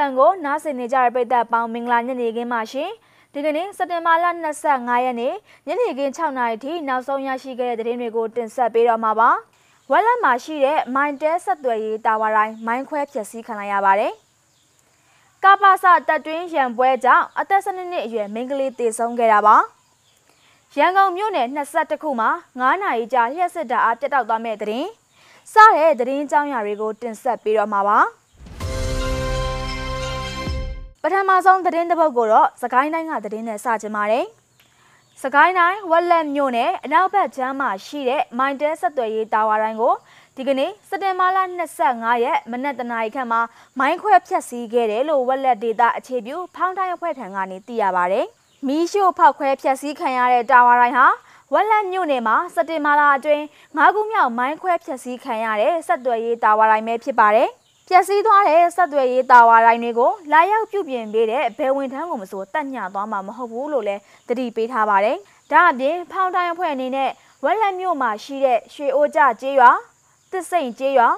[0.00, 2.90] FM ကိုနားဆင်နေကြတဲ့ပရိသတ်ပေါင်းမင်္ဂလာညနေခင်းပါရှင်။
[3.32, 4.26] ဒီကနေ့စက်တင်ဘာလ
[4.64, 5.34] 25ရက်နေ့
[5.66, 9.30] ညနေခင်း6နာရီထိနောက်ဆုံးရရှိခဲ့တဲ့သတင်းတွေကိုတင်ဆက်ပေးတော့မှာပါ။
[9.90, 14.12] ဝက်လက်မှာရှိတဲ့မိုင်တဲဆက်သွယ်ရေးတာဝါတိုင်းမိုင်းခွဲဖျက်ဆီးခံလိုက်ရပါတယ်။
[15.44, 19.56] ကပါစတက်တွင်းရံပွဲကြောင့်အသက်12နှစ်အရွယ်မိန်းကလေးသေဆုံးခဲ့တာပါ။
[20.78, 24.88] ရန်ကုန်မြို့နယ်22ခုမှာ9နာရီကြာလျှက်စစ်တာအားပြတ်တောက်သွားမဲ့သတင်း။
[25.52, 28.00] စတဲ့သတင်းကြောင်းရာတွေကိုတင်ဆက်ပေးတော့မှာပါ။
[31.04, 34.24] ပထမဆုံးသတင်းတစ်ပုဒ်ကိုတော့စကိုင်းတိုင်းကသတင်းနဲ့စကြပါတယ်။
[35.22, 39.94] စကိုင်းတိုင်းဝက်လက်မြို့နယ်အနောက်ဘက်ချမ်းမှာရှိတဲ့မိုင်တဲဆက်သွယ်ရေးတာဝါတိုင်းကို
[40.36, 41.38] ဒီကနေ့စက်တင်ဘာလ
[41.80, 43.40] 25ရက်မနက်တနာရီခန့်မှာ
[43.78, 48.26] မိုင်းခွဲဖျက်ဆီးခဲ့တယ်လို့ဝက်လက်ဒေတာအခြေပြုဖောင်းတိုင်းအဖွဲ့ထံကနေသိရပါတယ်။
[48.66, 51.06] မီးရှို့ဖောက်ခွဲဖျက်ဆီးခံရတဲ့တာဝါတိုင်းဟာ
[51.52, 53.42] ဝက်လက်မြို့နယ်မှာစက်တင်ဘာလအတွင်း
[53.78, 57.50] ၅ခုမြောက်မိုင်းခွဲဖျက်ဆီးခံရတဲ့ဆက်သွယ်ရေးတာဝါတိုင်းပဲဖြစ်ပါတယ်။
[57.92, 65.16] ပျက်စီးသွားတဲ့ဆက်သွယ်ရေးတာဝါတိုင်းတွေကိုလာရောက်ပြုပြင်ပေးတဲ့ဘယ်ဝင်ထမ်းကိုမဆိုတတ်ညသွားမှာမဟုတ်ဘူးလို့လည်းတတိပေးထားပါတယ်။
[65.50, 67.10] ဒါအပြင်ဖောင်းတိုင်းအဖွဲ့အနေနဲ့
[67.44, 69.70] ဝက်လက်မြို့မှာရှိတဲ့ရွှေအိုးကြကျေးရွာ
[70.30, 71.08] တစ်စိန်ကျေးရွာ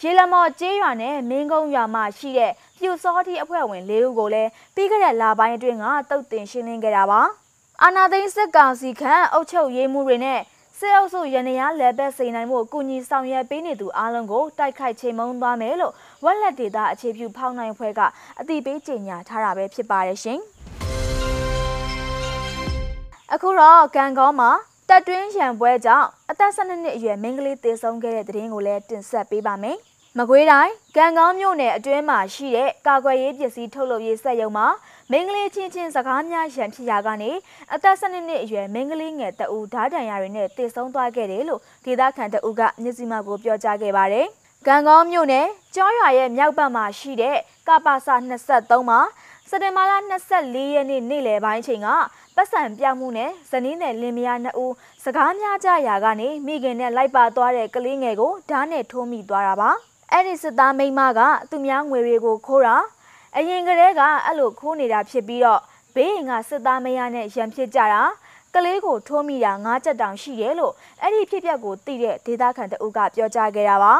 [0.00, 7.20] ရေလမော်ကျေးရွာနဲ့မင်းကုန်းရွာမှာရှိတဲ့ပြူစောတိအဖွဲ့ဝင်၄ဦးကိုလည်းပြီးခဲ့တဲ့လပိုင်းအတွင်းကတုတ်တင်ရှင်းလင်းခဲ့တာပါ။
[7.82, 10.40] အာနာသိန်းစစ်ကောင်စီခန့်အုပ်ချုပ်ရေးမှုတွေနဲ့
[10.78, 15.94] စစ်အုပ်စုရန်ရာလဲဘက်စိန်နိုင်မှုကုညီဆောင်ရွက်ပေးနေသူအားလုံးကိုတိုက်ခိုက်ချိန်မုံသွားမယ်လို့
[16.24, 18.00] ဝက်လက်ဒေတာအခြေပြုဖောင်းနိုင်ဖွဲ့က
[18.40, 20.40] အတိပေးကြေညာထားတာပဲဖြစ်ပါတယ်ရှင်။
[23.32, 24.50] အခုတော့ကံကောမှာ
[24.88, 29.76] တက်တွင်းရံပွဲကြောင့်အသက်12နှစ်အရွယ်မိန်းကလေးသေဆုံးခဲ့တဲ့တဲ့ရင်ကိုလည်းတင်ဆက်ပေးပါမယ်။
[30.18, 34.66] မကွေးတိုင်းကံကောင်းမြို့နယ်အတွင်းမှာရှိတဲ့ကာကွယ်ရေးပစ္စည်းထုတ်လုပ်ရေးစက်ရုံမှာ
[35.10, 37.30] မင်္ဂလေးချင်းချင်းစကားများရန်ဖြစ်ရာကနေ
[37.74, 44.26] အသက်12နှစ်အရွယ်မင်္ဂလေးငယ်တအူဓာတန်ရာတွေနဲ့တည်ဆုံသွားခဲ့တယ်လို့ဒေသခံတအူကမျက်စိမှကိုပြောကြားခဲ့ပါတယ်။
[44.66, 47.36] ကံကောင်းမြို့နယ်ကျောင်းရွာရဲ့မြောက်ဘက်မှာရှိတဲ့
[47.68, 48.14] ကပါစာ
[48.52, 49.00] 23မှာ
[49.48, 49.92] စက်တင်ဘာလ
[50.32, 51.88] 24ရက်နေ့နေ့လယ်ပိုင်းချိန်က
[52.36, 54.74] ပတ်စံပြမှုနဲ့ဇနီးနယ်လင်မယားနှစ်ဦး
[55.04, 59.72] စကားများကြရာကနေမိခင်နဲ့လိုက်ပါသွားတဲ့ကလေးငယ်ကိုဓာတ်နဲ့ထိုးမိသွားတာပါ။
[60.12, 61.20] အဲ့ဒီစစ်သားမိန်းမက
[61.50, 62.76] သူများငွေတွေကိုခိုးတာ
[63.36, 65.60] အရင်ကတည်းကအဲ့လိုခိုးနေတာဖြစ်ပြီးတော့
[65.94, 68.02] ဘေးရင်ကစစ်သားမယားနဲ့ရံဖြစ်ကြတာ
[68.54, 70.72] ကလေးကိုထိုးမိတာ၅ချက်တောင်ရှိတယ်လို့
[71.02, 73.94] အဲ့ဒီဖြစ်ပျက်ကိုသိတဲ့ဒေသခံတအုပ်ကပြောကြားခဲ့တာပါ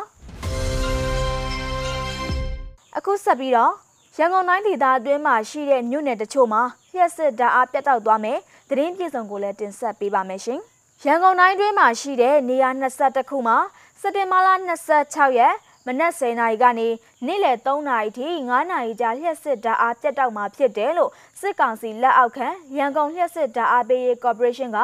[2.97, 3.73] အခုဆက်ပြီးတော့
[4.19, 6.63] ရန်ကုန်တိုင်းဒေသအတွင်းမှာရှိတဲ့မြို့နယ်တချို့မှာ
[6.93, 8.39] လျှက်စစ်ဓာတ်အားပြတ်တောက်သွားမယ်
[8.71, 10.61] သတင်းပြည်စုံကိုလည်းတင်ဆက်ပေးပါမယ်ရှင်
[11.07, 13.57] ရန်ကုန်တိုင်းတွင်းမှာရှိတဲ့နေရာ22ခုမှာ
[14.01, 14.49] စက်တင်ဘာလ
[14.93, 15.55] 26ရက်
[15.87, 16.89] မနက်10:00နာရီကနေ
[17.27, 22.47] နေ့လယ်3:00နာရီထိ9:00နာရီကြာလျှက်စစ်ဓာတ်အားပြတ်တောက်မှာဖြစ်တယ်လို့စစ်ကောင်စီလက်အောက်ခံ
[22.77, 24.81] ရန်ကုန်လျှက်စစ်ဓာတ်အားပေးရေးကော်ပိုရေးရှင်းက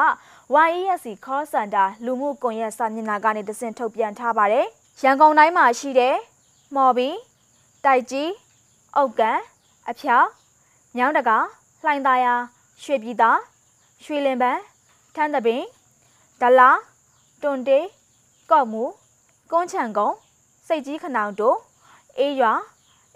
[0.69, 4.65] YESC Call Center လူမှုကွန်ရက်စာမျက်နှာကနေတဆင့်ထုတ်ပြန်ထားပါတယ်။
[5.03, 6.15] ရန်ကုန်တိုင်းမှာရှိတဲ့
[6.75, 7.09] မော်ဘီ
[7.85, 8.31] တိုက်ကြီး
[8.95, 9.39] အုတ်ကန်
[9.89, 10.27] အဖျောက်
[10.97, 11.37] ညောင်းတကာ
[11.83, 12.33] လှိုင်သာယာ
[12.83, 13.31] ရွှေပြည်သာ
[14.03, 14.61] ရွှေလင်ပန်း
[15.15, 15.61] ထန်းတပင်
[16.41, 16.69] ဒလာ
[17.41, 17.85] တွန်တေး
[18.51, 18.83] ကော့မူ
[19.51, 20.15] ကုန်းချံကုန်း
[20.67, 21.57] စိတ်ကြီးခနောင်တို့
[22.17, 22.53] အေးရွာ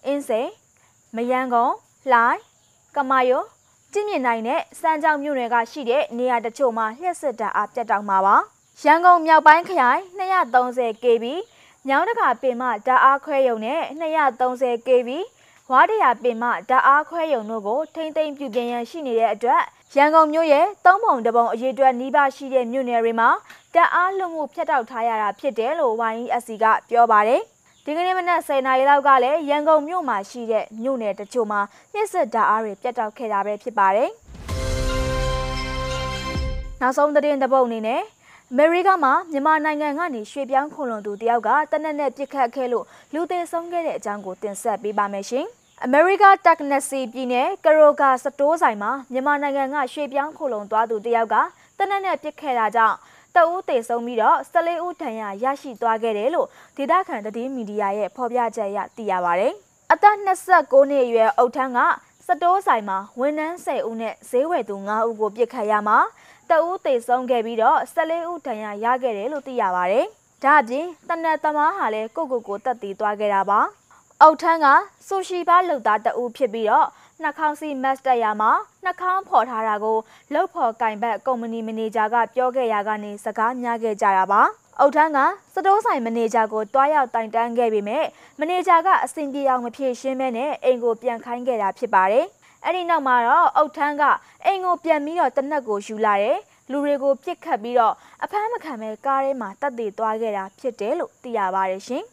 [0.05, 0.49] အင်းစိန်
[1.15, 1.75] မယန်းကုန်း
[2.11, 2.39] လှိုင်
[2.95, 3.43] ကမာယို
[3.93, 8.35] ကြည့်မြင်နိုင်တဲ့စမ်းကြောင်မြို့နယ်ကရှိတဲ့နေရာတချို့မှာလျှက်စစ်တာအပြတ်တောက်မှာပါ
[8.83, 10.01] ရန်ကုန်မြောက်ပိုင်းခရိုင်
[10.53, 11.25] 230 kV
[11.87, 13.81] ညောင်းတကာပင်မဓာတ်အားခွဲရုံနဲ့
[14.31, 15.09] 230 kV
[15.71, 19.61] ဝါတရာပင်မဓာတ်အားခွဲရုံတို့ကိုထိမ့်သိမ့်ပြုပြင်ရန်ရှိနေတဲ့အတွက်
[19.93, 23.29] ရန်ကုန်မြို့ရဲ့သုံးပုံတပုံအရေးအတွက်နှီးပါရှိတဲ့မြို့နယ်တွေမှာ
[23.73, 27.41] တက်အားလွှတ်မှုဖျက်တောက်ထားရတာဖြစ်တယ်လို့ YESC ကပြောပါတယ်။
[27.85, 31.59] ဒီကနေ့မနက်10:00နာရီလောက်ကလည်းရန်ကုန်မြို့မှာရှိတဲ့မြို့နယ်တချို့မှာ
[31.93, 34.09] ညှစ်စစ်ဓာတ်အားတွေပြတ်တောက်ခဲ့တာပဲဖြစ်ပါတယ်။
[36.81, 38.01] နောက်ဆုံးသတင်းတစ်ပုဒ်အနေနဲ့
[38.51, 45.47] အမေရိကမှာမြန်မာနိုင်ငံကနေရွှေ့ပြောင်းခုံလွန်သူတယောက်ကတနက်နဲ့ပြစ်ခတ်ခဲ့လို့လူသေဆုံးခဲ့တဲ့အကြောင်းကိုတင်ဆက်ပေးပါမယ်ရှင်။
[45.83, 51.35] အမေရိကတက်နက်စီပြည်နယ်ကရိုဂါစတိုးဆိုင်မှာမြန်မာနိုင်ငံကရွှေ့ပြောင်းခုံလွန်သွားသူတယောက်က
[51.77, 52.95] တနက်နဲ့ပြစ်ခဲ့တာကြောင့်
[53.35, 59.45] တအူးသေဆုံးပြီးတော့14ဦးဒဏ်ရာရရှိသွားခဲ့တယ်လို့ဒေသခံသတင်းမီဒီယာရဲ့ဖော်ပြချက်အရသိရပါဗျ။
[59.91, 60.15] အသက်
[60.53, 61.79] 29နှစ်အရွယ်အုတ်ထန်းက
[62.27, 65.97] စတိုးဆိုင်မှာဝန်ထမ်း10ဦးနဲ့ဈေးဝယ်သူ9ဦးကိုပြစ်ခတ်ရမှာ
[66.49, 69.99] တအူးသေဆုံးခဲ့ပြီးတော့14ဦးဒဏ်ရာရခဲ့တယ်လို့သိရပါဗျ။
[70.43, 73.61] ဒါအပြင်တနက်သမားဟာလည်းကိုကိုကိုတက်တည်သွားခဲ့တာပါ။
[74.23, 74.67] အုတ်ထန်းက
[75.07, 76.87] ဆူရှီဘာလုပ်သားတအူးဖြစ်ပြီးတော့
[77.21, 78.51] နှာခေါင်းစီမတ်တက်ရမှာ
[78.83, 79.97] နှာခေါင်းဖော်ထားတာကို
[80.33, 84.41] လှုပ်ဖော်ကင်ဘက်ကုမ္ပဏီမန်နေဂျာကပြောခဲ့ရကနေစကားများခဲ့ကြတာပါ
[84.79, 85.19] အုတ်ထန်းက
[85.53, 88.05] စတိုးဆိုင်မန်နေဂျာကိုတွားရောက်တိုင်တန်းခဲ့ပေမဲ့
[88.39, 92.25] မန်နေဂျာကအဆင်ပြေအောင်မဖြေရှင်းမဲနဲ့အိမ်ကိုပြန်ခိုင်းခဲ့တာဖြစ်ပါတယ်
[92.63, 94.03] အဲ့ဒီနောက်မှာတော့အုတ်ထန်းက
[94.45, 96.39] အိမ်ကိုပြန်ပြီးတော့တနက်ကိုယူလာတယ်
[96.71, 102.03] လူတွေကိုပြစ်ခတ်ပြီးတော့အဖမ်းမခံပဲကားထဲမှာတက်တည်သွားခဲ့တာဖြစ်တယ်လို့သိရပါတယ်ရှင်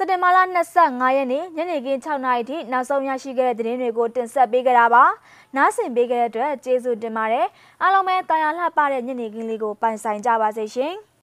[0.00, 0.38] စက်တင်ဘာလ
[0.76, 5.04] 25ရက်နေ့ညနေခင်း6နာရီထိနောက်ဆုံးရရှိခဲ့တဲ့သတင်းတွေကိုတင်ဆက်ပေးကြတာပါ။
[5.56, 7.46] နားဆင်ပေးခဲ့တဲ့အတွက်ကျေးဇူးတင်ပါတယ်။
[7.82, 10.94] အားလုံးပဲတာယာလှပတဲ့ညနေခင်းလေးကိုပိုင်ဆိုင်ကြပါစေရှင်။